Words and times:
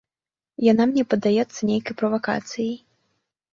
Яна 0.71 0.87
мне 0.91 1.03
падаецца 1.11 1.69
нейкай 1.73 1.93
правакацыяй. 2.01 2.75